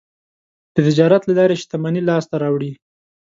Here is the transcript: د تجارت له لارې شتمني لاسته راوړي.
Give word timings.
د 0.75 0.77
تجارت 0.87 1.21
له 1.25 1.33
لارې 1.39 1.55
شتمني 1.61 2.01
لاسته 2.09 2.35
راوړي. 2.43 2.71